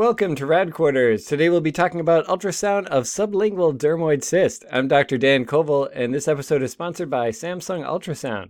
Welcome 0.00 0.34
to 0.36 0.46
Rad 0.46 0.72
Quarters. 0.72 1.26
Today 1.26 1.50
we'll 1.50 1.60
be 1.60 1.72
talking 1.72 2.00
about 2.00 2.26
ultrasound 2.26 2.86
of 2.86 3.04
sublingual 3.04 3.76
dermoid 3.76 4.24
cyst. 4.24 4.64
I'm 4.72 4.88
Dr. 4.88 5.18
Dan 5.18 5.44
Koval, 5.44 5.90
and 5.92 6.14
this 6.14 6.26
episode 6.26 6.62
is 6.62 6.72
sponsored 6.72 7.10
by 7.10 7.28
Samsung 7.28 7.84
Ultrasound. 7.84 8.48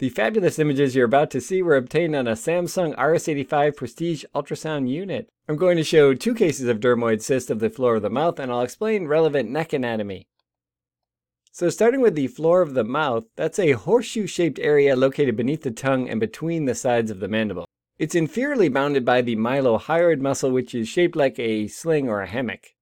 The 0.00 0.08
fabulous 0.08 0.58
images 0.58 0.96
you're 0.96 1.04
about 1.04 1.30
to 1.30 1.40
see 1.40 1.62
were 1.62 1.76
obtained 1.76 2.16
on 2.16 2.26
a 2.26 2.32
Samsung 2.32 2.96
RS85 2.96 3.76
Prestige 3.76 4.24
ultrasound 4.34 4.88
unit. 4.88 5.28
I'm 5.48 5.54
going 5.54 5.76
to 5.76 5.84
show 5.84 6.14
two 6.14 6.34
cases 6.34 6.66
of 6.68 6.80
dermoid 6.80 7.22
cyst 7.22 7.48
of 7.48 7.60
the 7.60 7.70
floor 7.70 7.94
of 7.94 8.02
the 8.02 8.10
mouth, 8.10 8.40
and 8.40 8.50
I'll 8.50 8.62
explain 8.62 9.06
relevant 9.06 9.48
neck 9.48 9.72
anatomy. 9.72 10.26
So 11.52 11.70
starting 11.70 12.00
with 12.00 12.16
the 12.16 12.26
floor 12.26 12.60
of 12.60 12.74
the 12.74 12.82
mouth, 12.82 13.22
that's 13.36 13.60
a 13.60 13.70
horseshoe-shaped 13.70 14.58
area 14.58 14.96
located 14.96 15.36
beneath 15.36 15.62
the 15.62 15.70
tongue 15.70 16.08
and 16.08 16.18
between 16.18 16.64
the 16.64 16.74
sides 16.74 17.12
of 17.12 17.20
the 17.20 17.28
mandible. 17.28 17.66
It's 17.98 18.14
inferiorly 18.14 18.70
bounded 18.70 19.06
by 19.06 19.22
the 19.22 19.36
mylohyoid 19.36 20.20
muscle, 20.20 20.50
which 20.50 20.74
is 20.74 20.86
shaped 20.86 21.16
like 21.16 21.38
a 21.38 21.66
sling 21.66 22.10
or 22.10 22.20
a 22.20 22.26
hammock. 22.26 22.74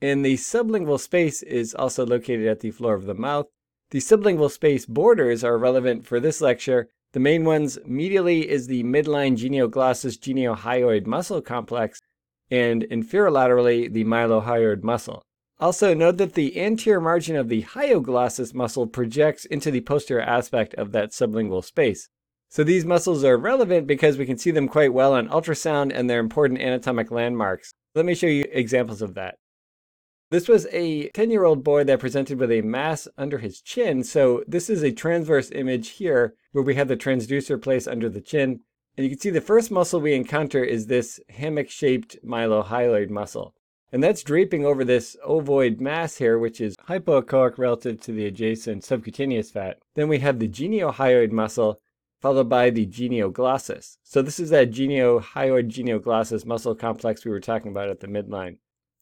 And 0.00 0.24
the 0.24 0.34
sublingual 0.34 1.00
space 1.00 1.42
is 1.42 1.74
also 1.74 2.06
located 2.06 2.46
at 2.46 2.60
the 2.60 2.70
floor 2.70 2.94
of 2.94 3.06
the 3.06 3.14
mouth. 3.14 3.46
The 3.90 3.98
sublingual 3.98 4.52
space 4.52 4.86
borders 4.86 5.42
are 5.42 5.58
relevant 5.58 6.06
for 6.06 6.20
this 6.20 6.40
lecture. 6.40 6.88
The 7.14 7.20
main 7.20 7.44
ones 7.44 7.78
medially 7.78 8.44
is 8.44 8.68
the 8.68 8.84
midline 8.84 9.36
genioglossus 9.36 10.18
geniohyoid 10.18 11.06
muscle 11.06 11.42
complex, 11.42 12.00
and 12.48 12.82
inferolaterally 12.84 13.92
the 13.92 14.04
mylohyoid 14.04 14.84
muscle. 14.84 15.24
Also, 15.58 15.94
note 15.94 16.18
that 16.18 16.34
the 16.34 16.60
anterior 16.60 17.00
margin 17.00 17.34
of 17.34 17.48
the 17.48 17.62
hyoglossus 17.62 18.54
muscle 18.54 18.86
projects 18.86 19.46
into 19.46 19.72
the 19.72 19.80
posterior 19.80 20.22
aspect 20.22 20.74
of 20.74 20.92
that 20.92 21.10
sublingual 21.10 21.64
space. 21.64 22.08
So 22.54 22.62
these 22.62 22.84
muscles 22.84 23.24
are 23.24 23.36
relevant 23.36 23.88
because 23.88 24.16
we 24.16 24.26
can 24.26 24.38
see 24.38 24.52
them 24.52 24.68
quite 24.68 24.92
well 24.92 25.14
on 25.14 25.28
ultrasound 25.28 25.90
and 25.92 26.08
they're 26.08 26.20
important 26.20 26.60
anatomic 26.60 27.10
landmarks. 27.10 27.72
Let 27.96 28.04
me 28.04 28.14
show 28.14 28.28
you 28.28 28.44
examples 28.52 29.02
of 29.02 29.14
that. 29.14 29.38
This 30.30 30.46
was 30.46 30.68
a 30.70 31.08
10 31.08 31.32
year 31.32 31.42
old 31.42 31.64
boy 31.64 31.82
that 31.82 31.98
presented 31.98 32.38
with 32.38 32.52
a 32.52 32.60
mass 32.60 33.08
under 33.18 33.38
his 33.38 33.60
chin. 33.60 34.04
So 34.04 34.44
this 34.46 34.70
is 34.70 34.84
a 34.84 34.92
transverse 34.92 35.50
image 35.50 35.88
here 35.98 36.36
where 36.52 36.62
we 36.62 36.76
have 36.76 36.86
the 36.86 36.96
transducer 36.96 37.60
placed 37.60 37.88
under 37.88 38.08
the 38.08 38.20
chin. 38.20 38.60
And 38.96 39.02
you 39.02 39.10
can 39.10 39.18
see 39.18 39.30
the 39.30 39.40
first 39.40 39.72
muscle 39.72 40.00
we 40.00 40.14
encounter 40.14 40.62
is 40.62 40.86
this 40.86 41.18
hammock 41.30 41.70
shaped 41.70 42.24
mylohyoid 42.24 43.10
muscle. 43.10 43.52
And 43.90 44.00
that's 44.00 44.22
draping 44.22 44.64
over 44.64 44.84
this 44.84 45.16
ovoid 45.26 45.80
mass 45.80 46.18
here, 46.18 46.38
which 46.38 46.60
is 46.60 46.76
hypoechoic 46.88 47.58
relative 47.58 48.00
to 48.02 48.12
the 48.12 48.26
adjacent 48.26 48.84
subcutaneous 48.84 49.50
fat. 49.50 49.78
Then 49.96 50.06
we 50.06 50.20
have 50.20 50.38
the 50.38 50.48
geniohyoid 50.48 51.32
muscle, 51.32 51.80
followed 52.24 52.48
by 52.48 52.70
the 52.70 52.86
genioglossus. 52.86 53.98
So 54.02 54.22
this 54.22 54.40
is 54.40 54.48
that 54.48 54.70
genio 54.70 55.20
geniohyoid 55.20 55.68
genioglossus 55.68 56.46
muscle 56.46 56.74
complex 56.74 57.22
we 57.22 57.30
were 57.30 57.38
talking 57.38 57.70
about 57.70 57.90
at 57.90 58.00
the 58.00 58.06
midline. 58.06 58.56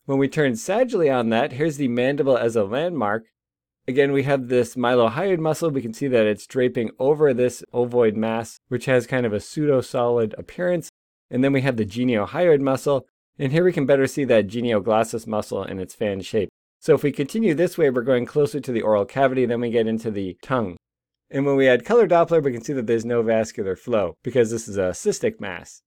When 0.06 0.18
we 0.18 0.26
turn 0.26 0.54
sagittally 0.54 1.08
on 1.08 1.28
that, 1.28 1.52
here's 1.52 1.76
the 1.76 1.86
mandible 1.86 2.36
as 2.36 2.56
a 2.56 2.64
landmark. 2.64 3.26
Again, 3.86 4.10
we 4.10 4.24
have 4.24 4.48
this 4.48 4.74
mylohyoid 4.74 5.38
muscle. 5.38 5.70
We 5.70 5.82
can 5.82 5.94
see 5.94 6.08
that 6.08 6.26
it's 6.26 6.48
draping 6.48 6.90
over 6.98 7.32
this 7.32 7.62
ovoid 7.72 8.16
mass, 8.16 8.58
which 8.66 8.86
has 8.86 9.06
kind 9.06 9.24
of 9.24 9.32
a 9.32 9.38
pseudo-solid 9.38 10.34
appearance. 10.36 10.90
And 11.30 11.44
then 11.44 11.52
we 11.52 11.60
have 11.60 11.76
the 11.76 11.86
geniohyoid 11.86 12.58
muscle, 12.58 13.06
and 13.38 13.52
here 13.52 13.62
we 13.62 13.72
can 13.72 13.86
better 13.86 14.08
see 14.08 14.24
that 14.24 14.48
genioglossus 14.48 15.28
muscle 15.28 15.62
in 15.62 15.78
its 15.78 15.94
fan 15.94 16.22
shape. 16.22 16.48
So 16.80 16.96
if 16.96 17.04
we 17.04 17.12
continue 17.12 17.54
this 17.54 17.78
way, 17.78 17.88
we're 17.88 18.02
going 18.02 18.26
closer 18.26 18.58
to 18.58 18.72
the 18.72 18.82
oral 18.82 19.04
cavity, 19.04 19.46
then 19.46 19.60
we 19.60 19.70
get 19.70 19.86
into 19.86 20.10
the 20.10 20.36
tongue. 20.42 20.76
And 21.33 21.47
when 21.47 21.56
we 21.56 21.66
add 21.66 21.86
color 21.86 22.06
Doppler, 22.06 22.42
we 22.42 22.52
can 22.52 22.62
see 22.62 22.75
that 22.75 22.86
there's 22.86 23.06
no 23.06 23.22
vascular 23.22 23.75
flow 23.75 24.19
because 24.22 24.50
this 24.50 24.69
is 24.69 24.77
a 24.77 24.91
cystic 24.91 25.41
mass. 25.41 25.83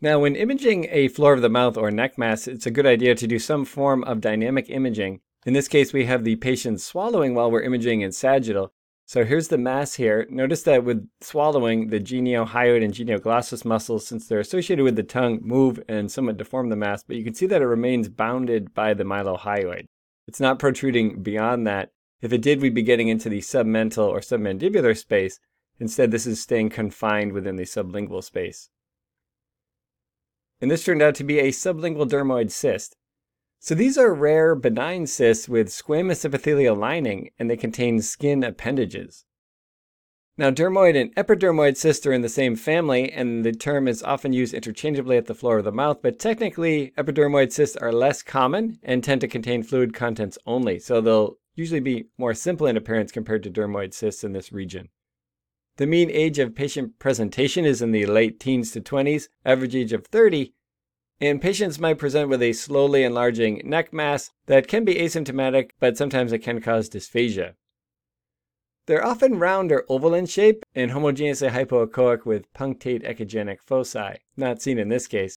Now, 0.00 0.20
when 0.20 0.36
imaging 0.36 0.86
a 0.90 1.08
floor 1.08 1.32
of 1.32 1.42
the 1.42 1.48
mouth 1.48 1.76
or 1.76 1.90
neck 1.90 2.16
mass, 2.16 2.46
it's 2.46 2.66
a 2.66 2.70
good 2.70 2.86
idea 2.86 3.16
to 3.16 3.26
do 3.26 3.40
some 3.40 3.64
form 3.64 4.04
of 4.04 4.20
dynamic 4.20 4.70
imaging. 4.70 5.20
In 5.44 5.54
this 5.54 5.66
case, 5.66 5.92
we 5.92 6.04
have 6.04 6.22
the 6.22 6.36
patient 6.36 6.80
swallowing 6.80 7.34
while 7.34 7.50
we're 7.50 7.62
imaging 7.62 8.02
in 8.02 8.12
sagittal, 8.12 8.72
so 9.08 9.24
here's 9.24 9.48
the 9.48 9.56
mass 9.56 9.94
here. 9.94 10.26
Notice 10.28 10.62
that 10.64 10.84
with 10.84 11.08
swallowing, 11.22 11.88
the 11.88 11.98
geniohyoid 11.98 12.84
and 12.84 12.92
genioglossus 12.92 13.64
muscles, 13.64 14.06
since 14.06 14.28
they're 14.28 14.38
associated 14.38 14.84
with 14.84 14.96
the 14.96 15.02
tongue, 15.02 15.40
move 15.42 15.82
and 15.88 16.12
somewhat 16.12 16.36
deform 16.36 16.68
the 16.68 16.76
mass, 16.76 17.02
but 17.02 17.16
you 17.16 17.24
can 17.24 17.32
see 17.32 17.46
that 17.46 17.62
it 17.62 17.66
remains 17.66 18.10
bounded 18.10 18.74
by 18.74 18.92
the 18.92 19.04
mylohyoid. 19.04 19.86
It's 20.26 20.40
not 20.40 20.58
protruding 20.58 21.22
beyond 21.22 21.66
that. 21.66 21.90
If 22.20 22.32
it 22.32 22.42
did, 22.42 22.60
we'd 22.60 22.74
be 22.74 22.82
getting 22.82 23.08
into 23.08 23.28
the 23.28 23.40
submental 23.40 24.08
or 24.08 24.20
submandibular 24.20 24.96
space. 24.96 25.38
Instead, 25.78 26.10
this 26.10 26.26
is 26.26 26.40
staying 26.40 26.70
confined 26.70 27.32
within 27.32 27.56
the 27.56 27.64
sublingual 27.64 28.24
space. 28.24 28.70
And 30.60 30.70
this 30.70 30.84
turned 30.84 31.02
out 31.02 31.14
to 31.16 31.24
be 31.24 31.38
a 31.38 31.52
sublingual 31.52 32.08
dermoid 32.08 32.50
cyst. 32.50 32.96
So 33.60 33.74
these 33.74 33.96
are 33.98 34.12
rare 34.12 34.54
benign 34.54 35.06
cysts 35.06 35.48
with 35.48 35.68
squamous 35.68 36.24
epithelial 36.24 36.76
lining 36.76 37.30
and 37.38 37.48
they 37.48 37.56
contain 37.56 38.02
skin 38.02 38.42
appendages. 38.42 39.24
Now, 40.36 40.52
dermoid 40.52 40.94
and 40.94 41.12
epidermoid 41.16 41.76
cysts 41.76 42.06
are 42.06 42.12
in 42.12 42.22
the 42.22 42.28
same 42.28 42.54
family, 42.54 43.10
and 43.10 43.44
the 43.44 43.50
term 43.50 43.88
is 43.88 44.04
often 44.04 44.32
used 44.32 44.54
interchangeably 44.54 45.16
at 45.16 45.26
the 45.26 45.34
floor 45.34 45.58
of 45.58 45.64
the 45.64 45.72
mouth, 45.72 45.98
but 46.00 46.20
technically, 46.20 46.92
epidermoid 46.96 47.50
cysts 47.50 47.74
are 47.76 47.90
less 47.90 48.22
common 48.22 48.78
and 48.84 49.02
tend 49.02 49.20
to 49.22 49.26
contain 49.26 49.64
fluid 49.64 49.92
contents 49.92 50.38
only, 50.46 50.78
so 50.78 51.00
they'll 51.00 51.38
usually 51.58 51.80
be 51.80 52.06
more 52.16 52.34
simple 52.34 52.66
in 52.66 52.76
appearance 52.76 53.10
compared 53.10 53.42
to 53.42 53.50
dermoid 53.50 53.92
cysts 53.92 54.24
in 54.24 54.32
this 54.32 54.52
region. 54.52 54.88
The 55.76 55.86
mean 55.86 56.10
age 56.10 56.38
of 56.38 56.54
patient 56.54 56.98
presentation 56.98 57.64
is 57.64 57.82
in 57.82 57.92
the 57.92 58.06
late 58.06 58.40
teens 58.40 58.72
to 58.72 58.80
20s, 58.80 59.28
average 59.44 59.76
age 59.76 59.92
of 59.92 60.06
30, 60.06 60.52
and 61.20 61.40
patients 61.40 61.78
might 61.78 61.98
present 61.98 62.28
with 62.28 62.42
a 62.42 62.52
slowly 62.52 63.04
enlarging 63.04 63.62
neck 63.64 63.92
mass 63.92 64.30
that 64.46 64.68
can 64.68 64.84
be 64.84 64.96
asymptomatic, 64.96 65.70
but 65.80 65.96
sometimes 65.96 66.32
it 66.32 66.40
can 66.40 66.60
cause 66.60 66.88
dysphagia. 66.88 67.54
They're 68.86 69.04
often 69.04 69.38
round 69.38 69.70
or 69.70 69.84
oval 69.88 70.14
in 70.14 70.26
shape 70.26 70.64
and 70.74 70.90
homogeneously 70.90 71.50
hypoechoic 71.50 72.24
with 72.24 72.52
punctate 72.54 73.04
echogenic 73.04 73.58
foci, 73.64 74.18
not 74.36 74.62
seen 74.62 74.78
in 74.78 74.88
this 74.88 75.06
case. 75.06 75.36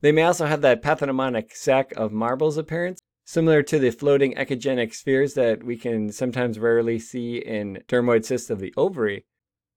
They 0.00 0.12
may 0.12 0.22
also 0.22 0.46
have 0.46 0.60
that 0.60 0.82
pathognomonic 0.82 1.52
sack 1.54 1.92
of 1.96 2.12
marbles 2.12 2.58
appearance, 2.58 3.00
similar 3.24 3.62
to 3.62 3.78
the 3.78 3.90
floating 3.90 4.34
echogenic 4.34 4.94
spheres 4.94 5.34
that 5.34 5.64
we 5.64 5.76
can 5.76 6.10
sometimes 6.12 6.58
rarely 6.58 6.98
see 6.98 7.38
in 7.38 7.82
dermoid 7.88 8.24
cysts 8.24 8.50
of 8.50 8.58
the 8.58 8.72
ovary, 8.76 9.24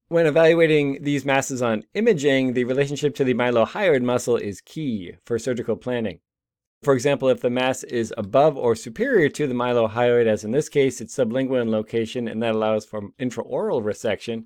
when 0.07 0.27
evaluating 0.27 1.01
these 1.01 1.25
masses 1.25 1.63
on 1.63 1.83
imaging, 1.95 2.53
the 2.53 2.63
relationship 2.63 3.15
to 3.15 3.23
the 3.23 3.33
mylohyoid 3.33 4.03
muscle 4.03 4.37
is 4.37 4.61
key 4.61 5.13
for 5.25 5.39
surgical 5.39 5.75
planning. 5.75 6.19
For 6.83 6.93
example, 6.93 7.27
if 7.29 7.41
the 7.41 7.49
mass 7.49 7.83
is 7.83 8.13
above 8.15 8.55
or 8.55 8.75
superior 8.75 9.29
to 9.29 9.47
the 9.47 9.55
mylohyoid, 9.55 10.27
as 10.27 10.43
in 10.43 10.51
this 10.51 10.69
case, 10.69 11.01
it's 11.01 11.15
sublingual 11.15 11.59
in 11.59 11.71
location 11.71 12.27
and 12.27 12.43
that 12.43 12.53
allows 12.53 12.85
for 12.85 13.09
intraoral 13.19 13.81
resection. 13.81 14.45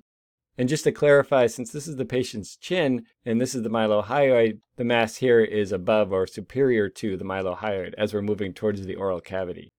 And 0.58 0.68
just 0.68 0.84
to 0.84 0.92
clarify, 0.92 1.46
since 1.46 1.72
this 1.72 1.86
is 1.86 1.96
the 1.96 2.04
patient's 2.04 2.56
chin 2.56 3.06
and 3.24 3.40
this 3.40 3.54
is 3.54 3.62
the 3.62 3.70
mylohyoid, 3.70 4.60
the 4.76 4.84
mass 4.84 5.16
here 5.16 5.40
is 5.40 5.72
above 5.72 6.12
or 6.12 6.26
superior 6.26 6.88
to 6.88 7.16
the 7.16 7.24
mylohyoid 7.24 7.94
as 7.96 8.12
we're 8.12 8.22
moving 8.22 8.52
towards 8.52 8.84
the 8.84 8.96
oral 8.96 9.20
cavity. 9.20 9.70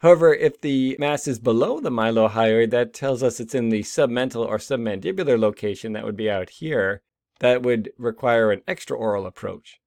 However, 0.00 0.34
if 0.34 0.60
the 0.60 0.96
mass 0.98 1.28
is 1.28 1.38
below 1.38 1.78
the 1.78 1.90
mylohyoid, 1.90 2.70
that 2.70 2.94
tells 2.94 3.22
us 3.22 3.38
it's 3.38 3.54
in 3.54 3.68
the 3.68 3.82
submental 3.82 4.46
or 4.46 4.56
submandibular 4.56 5.38
location. 5.38 5.92
That 5.92 6.04
would 6.04 6.16
be 6.16 6.30
out 6.30 6.50
here. 6.50 7.02
That 7.40 7.62
would 7.62 7.90
require 7.98 8.50
an 8.50 8.62
extraoral 8.66 9.26
approach. 9.26 9.80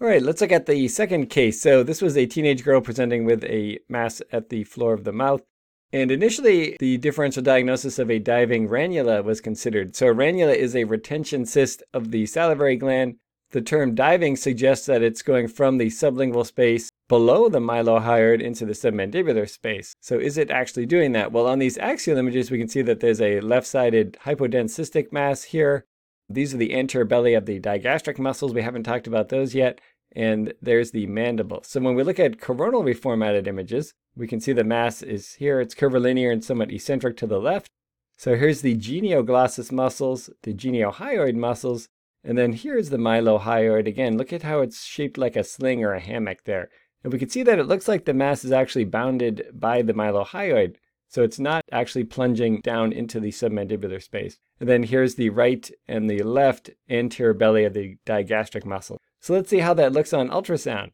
All 0.00 0.08
right, 0.08 0.22
let's 0.22 0.40
look 0.40 0.50
at 0.50 0.66
the 0.66 0.88
second 0.88 1.26
case. 1.26 1.60
So 1.60 1.82
this 1.82 2.02
was 2.02 2.16
a 2.16 2.26
teenage 2.26 2.64
girl 2.64 2.80
presenting 2.80 3.24
with 3.24 3.44
a 3.44 3.78
mass 3.88 4.20
at 4.32 4.48
the 4.48 4.64
floor 4.64 4.94
of 4.94 5.04
the 5.04 5.12
mouth. 5.12 5.42
And 5.92 6.10
initially, 6.10 6.76
the 6.80 6.96
differential 6.96 7.42
diagnosis 7.42 7.98
of 7.98 8.10
a 8.10 8.18
diving 8.18 8.68
ranula 8.68 9.22
was 9.22 9.40
considered. 9.40 9.94
So, 9.94 10.08
a 10.08 10.14
ranula 10.14 10.54
is 10.54 10.74
a 10.74 10.84
retention 10.84 11.44
cyst 11.44 11.82
of 11.92 12.10
the 12.10 12.26
salivary 12.26 12.76
gland. 12.76 13.16
The 13.50 13.60
term 13.60 13.94
diving 13.94 14.36
suggests 14.36 14.86
that 14.86 15.02
it's 15.02 15.20
going 15.20 15.48
from 15.48 15.76
the 15.76 15.88
sublingual 15.88 16.46
space 16.46 16.90
below 17.06 17.50
the 17.50 17.58
mylohyoid 17.58 18.40
into 18.40 18.64
the 18.64 18.72
submandibular 18.72 19.46
space. 19.46 19.94
So 20.00 20.18
is 20.18 20.38
it 20.38 20.50
actually 20.50 20.86
doing 20.86 21.12
that? 21.12 21.30
Well, 21.30 21.46
on 21.46 21.58
these 21.58 21.76
axial 21.76 22.16
images, 22.16 22.50
we 22.50 22.56
can 22.56 22.68
see 22.68 22.80
that 22.80 23.00
there's 23.00 23.20
a 23.20 23.40
left-sided 23.40 24.16
hypodense 24.24 24.70
cystic 24.70 25.12
mass 25.12 25.42
here. 25.42 25.84
These 26.30 26.54
are 26.54 26.56
the 26.56 26.74
anterior 26.74 27.04
belly 27.04 27.34
of 27.34 27.44
the 27.44 27.60
digastric 27.60 28.18
muscles. 28.18 28.54
We 28.54 28.62
haven't 28.62 28.84
talked 28.84 29.06
about 29.06 29.28
those 29.28 29.54
yet. 29.54 29.78
And 30.14 30.52
there's 30.60 30.90
the 30.90 31.06
mandible. 31.06 31.62
So 31.64 31.80
when 31.80 31.94
we 31.94 32.02
look 32.02 32.20
at 32.20 32.40
coronal 32.40 32.84
reformatted 32.84 33.46
images, 33.46 33.94
we 34.14 34.26
can 34.28 34.40
see 34.40 34.52
the 34.52 34.64
mass 34.64 35.02
is 35.02 35.34
here. 35.34 35.60
It's 35.60 35.74
curvilinear 35.74 36.30
and 36.30 36.44
somewhat 36.44 36.70
eccentric 36.70 37.16
to 37.18 37.26
the 37.26 37.40
left. 37.40 37.70
So 38.18 38.36
here's 38.36 38.60
the 38.60 38.76
genioglossus 38.76 39.72
muscles, 39.72 40.30
the 40.42 40.52
geniohyoid 40.52 41.34
muscles, 41.34 41.88
and 42.22 42.38
then 42.38 42.52
here's 42.52 42.90
the 42.90 42.98
mylohyoid. 42.98 43.88
Again, 43.88 44.16
look 44.16 44.32
at 44.32 44.42
how 44.42 44.60
it's 44.60 44.84
shaped 44.84 45.18
like 45.18 45.34
a 45.34 45.42
sling 45.42 45.82
or 45.82 45.94
a 45.94 46.00
hammock 46.00 46.44
there. 46.44 46.68
And 47.02 47.12
we 47.12 47.18
can 47.18 47.28
see 47.28 47.42
that 47.42 47.58
it 47.58 47.66
looks 47.66 47.88
like 47.88 48.04
the 48.04 48.14
mass 48.14 48.44
is 48.44 48.52
actually 48.52 48.84
bounded 48.84 49.46
by 49.52 49.82
the 49.82 49.94
mylohyoid. 49.94 50.76
So 51.12 51.22
it's 51.22 51.38
not 51.38 51.62
actually 51.70 52.04
plunging 52.04 52.62
down 52.62 52.90
into 52.90 53.20
the 53.20 53.28
submandibular 53.28 54.02
space. 54.02 54.38
And 54.58 54.66
then 54.66 54.82
here's 54.82 55.16
the 55.16 55.28
right 55.28 55.70
and 55.86 56.08
the 56.08 56.22
left 56.22 56.70
anterior 56.88 57.34
belly 57.34 57.64
of 57.64 57.74
the 57.74 57.98
digastric 58.06 58.64
muscle. 58.64 58.96
So 59.20 59.34
let's 59.34 59.50
see 59.50 59.58
how 59.58 59.74
that 59.74 59.92
looks 59.92 60.14
on 60.14 60.30
ultrasound. 60.30 60.92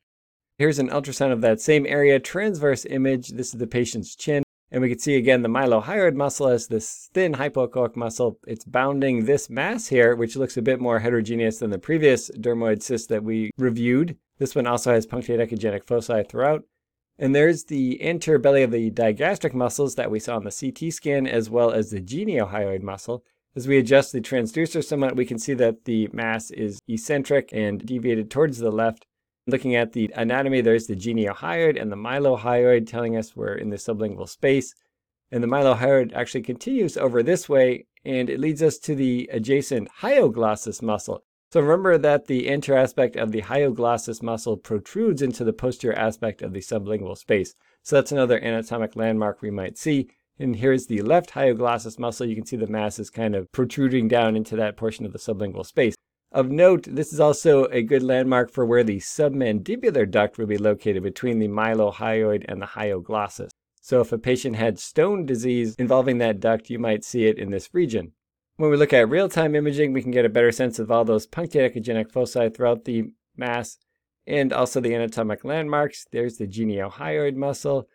Here's 0.59 0.81
an 0.81 0.89
ultrasound 0.89 1.31
of 1.31 1.41
that 1.43 1.61
same 1.61 1.87
area, 1.87 2.19
transverse 2.19 2.85
image. 2.85 3.29
This 3.29 3.55
is 3.55 3.61
the 3.61 3.69
patient's 3.69 4.17
chin. 4.17 4.43
And 4.73 4.83
we 4.83 4.89
can 4.89 4.99
see 4.99 5.15
again 5.15 5.43
the 5.43 5.49
mylohyoid 5.49 6.15
muscle 6.15 6.49
as 6.49 6.67
this 6.67 7.09
thin 7.15 7.35
hypoechoic 7.35 7.95
muscle. 7.95 8.41
It's 8.45 8.65
bounding 8.65 9.25
this 9.25 9.49
mass 9.49 9.87
here, 9.87 10.17
which 10.17 10.35
looks 10.35 10.57
a 10.57 10.63
bit 10.63 10.81
more 10.81 10.99
heterogeneous 10.99 11.59
than 11.59 11.71
the 11.71 11.79
previous 11.79 12.29
dermoid 12.31 12.83
cyst 12.83 13.09
that 13.11 13.23
we 13.23 13.53
reviewed. 13.57 14.17
This 14.39 14.57
one 14.57 14.67
also 14.67 14.93
has 14.93 15.07
punctate 15.07 15.39
echogenic 15.39 15.87
foci 15.87 16.25
throughout. 16.25 16.65
And 17.19 17.35
there's 17.35 17.65
the 17.65 18.01
anterior 18.07 18.39
belly 18.39 18.63
of 18.63 18.71
the 18.71 18.91
digastric 18.91 19.53
muscles 19.53 19.97
that 19.97 20.11
we 20.11 20.21
saw 20.21 20.37
on 20.37 20.45
the 20.45 20.51
CT 20.53 20.93
scan, 20.93 21.27
as 21.27 21.51
well 21.51 21.73
as 21.73 21.91
the 21.91 22.01
geniohyoid 22.01 22.83
muscle. 22.83 23.25
As 23.57 23.67
we 23.67 23.77
adjust 23.77 24.13
the 24.13 24.21
transducer 24.21 24.85
somewhat, 24.85 25.17
we 25.17 25.27
can 25.27 25.39
see 25.39 25.55
that 25.55 25.85
the 25.85 26.09
mass 26.13 26.53
is 26.53 26.79
eccentric 26.87 27.51
and 27.53 27.85
deviated 27.85 28.31
towards 28.31 28.59
the 28.59 28.71
left. 28.71 29.05
Looking 29.49 29.75
at 29.75 29.95
the 29.95 30.13
anatomy, 30.15 30.61
there's 30.61 30.87
the 30.87 30.95
geniohyoid 30.95 31.81
and 31.81 31.91
the 31.91 31.97
mylohyoid 31.97 32.87
telling 32.87 33.17
us 33.17 33.35
we're 33.35 33.55
in 33.55 33.71
the 33.71 33.77
sublingual 33.77 34.29
space. 34.29 34.75
And 35.33 35.43
the 35.43 35.49
mylohyoid 35.49 36.13
actually 36.15 36.43
continues 36.43 36.97
over 36.97 37.23
this 37.23 37.49
way, 37.49 37.87
and 38.05 38.31
it 38.31 38.39
leads 38.39 38.63
us 38.63 38.79
to 38.79 38.95
the 38.95 39.29
adjacent 39.33 39.89
hyoglossus 40.03 40.83
muscle. 40.83 41.25
So 41.51 41.63
remember 41.63 41.97
that 41.97 42.27
the 42.27 42.51
anterior 42.51 42.79
aspect 42.79 43.17
of 43.17 43.33
the 43.33 43.41
hyoglossus 43.41 44.23
muscle 44.23 44.59
protrudes 44.59 45.23
into 45.23 45.45
the 45.45 45.55
posterior 45.55 45.97
aspect 45.97 46.43
of 46.43 46.53
the 46.53 46.61
sublingual 46.61 47.17
space. 47.17 47.55
So 47.83 47.97
that's 47.97 48.13
another 48.13 48.39
anatomic 48.39 48.97
landmark 48.97 49.41
we 49.41 49.51
might 49.51 49.79
see. 49.79 50.09
And 50.39 50.57
here's 50.57 50.87
the 50.87 51.01
left 51.01 51.31
hyoglossus 51.31 51.99
muscle. 51.99 52.27
You 52.27 52.35
can 52.35 52.45
see 52.45 52.57
the 52.57 52.67
mass 52.67 52.99
is 52.99 53.09
kind 53.09 53.35
of 53.35 53.51
protruding 53.51 54.09
down 54.09 54.37
into 54.37 54.57
that 54.57 54.77
portion 54.77 55.07
of 55.07 55.13
the 55.13 55.19
sublingual 55.19 55.65
space. 55.65 55.95
Of 56.31 56.51
note, 56.51 56.87
this 56.87 57.15
is 57.15 57.21
also 57.21 57.65
a 57.69 57.81
good 57.81 58.03
landmark 58.03 58.53
for 58.53 58.67
where 58.67 58.85
the 58.85 58.99
submandibular 58.99 60.11
duct 60.11 60.37
would 60.37 60.49
be 60.49 60.59
located 60.59 61.03
between 61.03 61.39
the 61.39 61.49
mylohyoid 61.49 62.45
and 62.47 62.61
the 62.61 62.67
hyoglossus. 62.67 63.49
So 63.81 64.03
if 64.03 64.13
a 64.13 64.19
patient 64.19 64.57
had 64.57 64.79
stone 64.79 65.25
disease 65.25 65.75
involving 65.79 66.19
that 66.19 66.41
duct, 66.41 66.69
you 66.69 66.79
might 66.79 67.05
see 67.05 67.25
it 67.25 67.39
in 67.39 67.51
this 67.51 67.71
region. 67.73 68.13
When 68.59 68.71
we 68.71 68.77
look 68.77 68.93
at 68.93 69.09
real-time 69.09 69.55
imaging, 69.55 69.93
we 69.93 70.03
can 70.03 70.11
get 70.11 70.25
a 70.25 70.29
better 70.29 70.51
sense 70.51 70.81
of 70.81 70.91
all 70.91 71.05
those 71.05 71.29
punctate 71.29 71.73
echogenic 71.73 72.11
foci 72.11 72.49
throughout 72.49 72.87
the 72.87 73.05
mass 73.37 73.79
and 74.27 74.53
also 74.53 74.81
the 74.81 74.97
anatomic 74.97 75.45
landmarks. 75.45 76.07
There's 76.11 76.39
the 76.39 76.49
geniohyoid 76.49 77.37
muscle. 77.37 77.89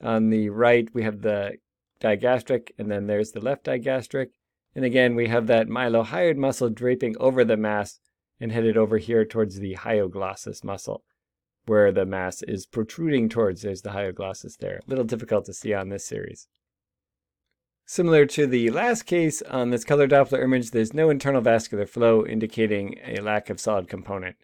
On 0.00 0.30
the 0.30 0.50
right, 0.50 0.88
we 0.94 1.02
have 1.02 1.22
the 1.22 1.56
digastric, 2.00 2.70
and 2.78 2.88
then 2.88 3.08
there's 3.08 3.32
the 3.32 3.40
left 3.40 3.64
digastric. 3.64 4.28
And 4.76 4.84
again, 4.84 5.16
we 5.16 5.26
have 5.26 5.48
that 5.48 5.66
mylohyoid 5.66 6.36
muscle 6.36 6.70
draping 6.70 7.16
over 7.18 7.44
the 7.44 7.56
mass 7.56 7.98
and 8.38 8.52
headed 8.52 8.76
over 8.76 8.98
here 8.98 9.24
towards 9.24 9.58
the 9.58 9.74
hyoglossus 9.74 10.62
muscle, 10.62 11.02
where 11.66 11.90
the 11.90 12.06
mass 12.06 12.40
is 12.44 12.66
protruding 12.66 13.28
towards. 13.28 13.62
There's 13.62 13.82
the 13.82 13.90
hyoglossus 13.90 14.58
there. 14.58 14.78
A 14.86 14.88
little 14.88 15.04
difficult 15.04 15.44
to 15.46 15.52
see 15.52 15.74
on 15.74 15.88
this 15.88 16.06
series. 16.06 16.46
Similar 17.86 18.24
to 18.26 18.46
the 18.46 18.70
last 18.70 19.02
case, 19.02 19.42
on 19.42 19.70
this 19.70 19.84
color 19.84 20.08
Doppler 20.08 20.42
image, 20.42 20.70
there's 20.70 20.94
no 20.94 21.10
internal 21.10 21.42
vascular 21.42 21.86
flow 21.86 22.24
indicating 22.24 22.98
a 23.04 23.20
lack 23.20 23.50
of 23.50 23.60
solid 23.60 23.88
component. 23.88 24.36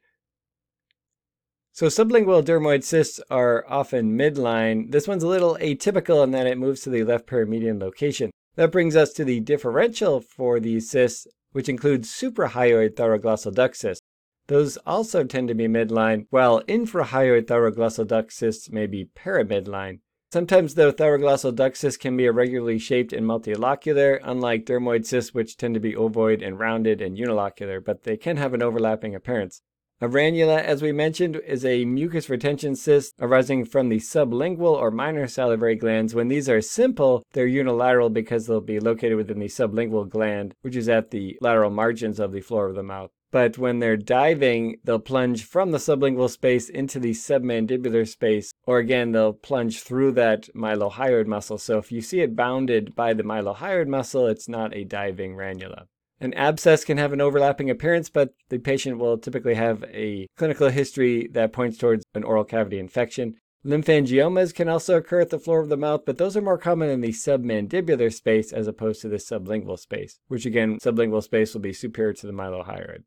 So 1.72 1.86
sublingual 1.86 2.44
dermoid 2.44 2.84
cysts 2.84 3.18
are 3.30 3.64
often 3.66 4.18
midline. 4.18 4.92
This 4.92 5.08
one's 5.08 5.22
a 5.22 5.28
little 5.28 5.56
atypical 5.60 6.22
in 6.22 6.32
that 6.32 6.46
it 6.46 6.58
moves 6.58 6.82
to 6.82 6.90
the 6.90 7.04
left 7.04 7.26
paramedian 7.26 7.80
location. 7.80 8.30
That 8.56 8.72
brings 8.72 8.94
us 8.94 9.12
to 9.14 9.24
the 9.24 9.40
differential 9.40 10.20
for 10.20 10.60
these 10.60 10.90
cysts, 10.90 11.26
which 11.52 11.68
includes 11.68 12.10
suprahyoid 12.10 12.94
thyroglossal 12.94 13.54
duct 13.54 13.76
cysts. 13.76 14.02
Those 14.48 14.76
also 14.78 15.24
tend 15.24 15.48
to 15.48 15.54
be 15.54 15.68
midline, 15.68 16.26
while 16.28 16.60
infrahyoid 16.64 17.46
thyroglossal 17.46 18.06
duct 18.06 18.32
cysts 18.32 18.70
may 18.70 18.86
be 18.86 19.08
paramidline. 19.16 20.00
Sometimes, 20.32 20.76
though, 20.76 20.92
thyroglossal 20.92 21.56
duct 21.56 21.76
cysts 21.76 21.96
can 21.96 22.16
be 22.16 22.26
irregularly 22.26 22.78
shaped 22.78 23.12
and 23.12 23.26
multilocular, 23.26 24.20
unlike 24.22 24.64
dermoid 24.64 25.04
cysts, 25.04 25.34
which 25.34 25.56
tend 25.56 25.74
to 25.74 25.80
be 25.80 25.96
ovoid 25.96 26.40
and 26.40 26.56
rounded 26.56 27.02
and 27.02 27.18
unilocular, 27.18 27.84
but 27.84 28.04
they 28.04 28.16
can 28.16 28.36
have 28.36 28.54
an 28.54 28.62
overlapping 28.62 29.12
appearance. 29.12 29.62
A 30.00 30.08
ranula, 30.08 30.62
as 30.62 30.82
we 30.82 30.92
mentioned, 30.92 31.40
is 31.44 31.64
a 31.64 31.84
mucus 31.84 32.30
retention 32.30 32.76
cyst 32.76 33.14
arising 33.20 33.64
from 33.64 33.88
the 33.88 33.98
sublingual 33.98 34.76
or 34.76 34.92
minor 34.92 35.26
salivary 35.26 35.74
glands. 35.74 36.14
When 36.14 36.28
these 36.28 36.48
are 36.48 36.60
simple, 36.60 37.24
they're 37.32 37.46
unilateral 37.46 38.08
because 38.08 38.46
they'll 38.46 38.60
be 38.60 38.78
located 38.78 39.16
within 39.16 39.40
the 39.40 39.48
sublingual 39.48 40.08
gland, 40.08 40.54
which 40.62 40.76
is 40.76 40.88
at 40.88 41.10
the 41.10 41.36
lateral 41.40 41.70
margins 41.70 42.20
of 42.20 42.30
the 42.30 42.40
floor 42.40 42.68
of 42.68 42.76
the 42.76 42.82
mouth. 42.84 43.10
But 43.32 43.58
when 43.58 43.78
they're 43.78 43.96
diving, 43.96 44.78
they'll 44.82 44.98
plunge 44.98 45.44
from 45.44 45.70
the 45.70 45.78
sublingual 45.78 46.30
space 46.30 46.68
into 46.68 46.98
the 46.98 47.12
submandibular 47.12 48.08
space, 48.08 48.52
or 48.66 48.78
again, 48.78 49.12
they'll 49.12 49.32
plunge 49.32 49.82
through 49.82 50.12
that 50.12 50.48
mylohyoid 50.54 51.26
muscle. 51.26 51.58
So 51.58 51.78
if 51.78 51.92
you 51.92 52.00
see 52.00 52.20
it 52.20 52.34
bounded 52.34 52.96
by 52.96 53.14
the 53.14 53.22
mylohyoid 53.22 53.86
muscle, 53.86 54.26
it's 54.26 54.48
not 54.48 54.74
a 54.74 54.84
diving 54.84 55.36
ranula. 55.36 55.84
An 56.20 56.34
abscess 56.34 56.84
can 56.84 56.98
have 56.98 57.12
an 57.12 57.20
overlapping 57.20 57.70
appearance, 57.70 58.10
but 58.10 58.34
the 58.50 58.58
patient 58.58 58.98
will 58.98 59.16
typically 59.16 59.54
have 59.54 59.84
a 59.84 60.26
clinical 60.36 60.68
history 60.68 61.28
that 61.32 61.52
points 61.52 61.78
towards 61.78 62.04
an 62.14 62.24
oral 62.24 62.44
cavity 62.44 62.78
infection. 62.78 63.36
Lymphangiomas 63.64 64.54
can 64.54 64.68
also 64.68 64.96
occur 64.96 65.20
at 65.20 65.30
the 65.30 65.38
floor 65.38 65.60
of 65.60 65.68
the 65.68 65.76
mouth, 65.76 66.02
but 66.04 66.18
those 66.18 66.36
are 66.36 66.42
more 66.42 66.58
common 66.58 66.90
in 66.90 67.00
the 67.00 67.10
submandibular 67.10 68.12
space 68.12 68.52
as 68.52 68.66
opposed 68.66 69.02
to 69.02 69.08
the 69.08 69.18
sublingual 69.18 69.78
space, 69.78 70.18
which 70.28 70.46
again, 70.46 70.78
sublingual 70.78 71.22
space 71.22 71.54
will 71.54 71.60
be 71.60 71.72
superior 71.72 72.14
to 72.14 72.26
the 72.26 72.32
mylohyoid. 72.32 73.04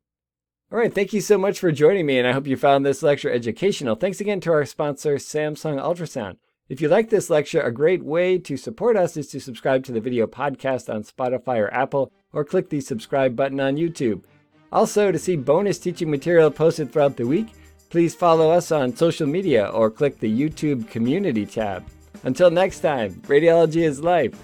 All 0.72 0.80
right, 0.80 0.92
thank 0.92 1.12
you 1.12 1.20
so 1.20 1.38
much 1.38 1.60
for 1.60 1.70
joining 1.70 2.04
me, 2.04 2.18
and 2.18 2.26
I 2.26 2.32
hope 2.32 2.48
you 2.48 2.56
found 2.56 2.84
this 2.84 3.00
lecture 3.00 3.30
educational. 3.30 3.94
Thanks 3.94 4.20
again 4.20 4.40
to 4.40 4.50
our 4.50 4.64
sponsor, 4.64 5.16
Samsung 5.16 5.80
Ultrasound. 5.80 6.36
If 6.68 6.80
you 6.80 6.88
like 6.88 7.10
this 7.10 7.30
lecture, 7.30 7.60
a 7.60 7.70
great 7.70 8.02
way 8.02 8.38
to 8.38 8.56
support 8.56 8.96
us 8.96 9.16
is 9.16 9.28
to 9.28 9.40
subscribe 9.40 9.84
to 9.84 9.92
the 9.92 10.00
video 10.00 10.26
podcast 10.26 10.92
on 10.92 11.04
Spotify 11.04 11.60
or 11.60 11.72
Apple, 11.72 12.10
or 12.32 12.44
click 12.44 12.70
the 12.70 12.80
subscribe 12.80 13.36
button 13.36 13.60
on 13.60 13.76
YouTube. 13.76 14.24
Also, 14.72 15.12
to 15.12 15.18
see 15.18 15.36
bonus 15.36 15.78
teaching 15.78 16.10
material 16.10 16.50
posted 16.50 16.92
throughout 16.92 17.16
the 17.16 17.26
week, 17.26 17.48
please 17.88 18.14
follow 18.14 18.50
us 18.50 18.72
on 18.72 18.96
social 18.96 19.28
media 19.28 19.66
or 19.66 19.90
click 19.90 20.18
the 20.18 20.40
YouTube 20.40 20.88
community 20.88 21.46
tab. 21.46 21.84
Until 22.24 22.50
next 22.50 22.80
time, 22.80 23.12
radiology 23.26 23.82
is 23.84 24.00
life. 24.00 24.34